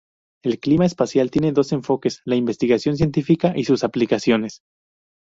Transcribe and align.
El 0.43 0.57
Clima 0.57 0.87
Espacial 0.87 1.29
tiene 1.29 1.51
dos 1.51 1.73
enfoques: 1.73 2.21
la 2.25 2.35
investigación 2.35 2.97
científica 2.97 3.53
y 3.55 3.65
sus 3.65 3.83
aplicaciones. 3.83 4.63